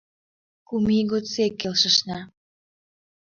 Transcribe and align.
Кум 0.67 0.85
ий 0.97 1.05
годсек 1.11 1.53
келшышна. 1.61 2.19